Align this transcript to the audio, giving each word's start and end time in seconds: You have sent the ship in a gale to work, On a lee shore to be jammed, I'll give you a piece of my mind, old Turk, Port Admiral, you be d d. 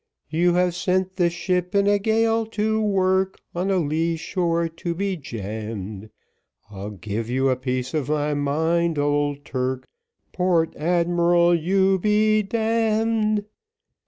You 0.31 0.55
have 0.55 0.73
sent 0.73 1.17
the 1.17 1.29
ship 1.29 1.75
in 1.75 1.85
a 1.85 1.99
gale 1.99 2.47
to 2.47 2.81
work, 2.81 3.37
On 3.53 3.69
a 3.69 3.77
lee 3.77 4.15
shore 4.15 4.67
to 4.67 4.95
be 4.95 5.15
jammed, 5.15 6.09
I'll 6.71 6.89
give 6.89 7.29
you 7.29 7.49
a 7.49 7.55
piece 7.55 7.93
of 7.93 8.09
my 8.09 8.33
mind, 8.33 8.97
old 8.97 9.45
Turk, 9.45 9.87
Port 10.33 10.75
Admiral, 10.75 11.53
you 11.53 11.99
be 11.99 12.41
d 12.41 12.57
d. 13.37 13.43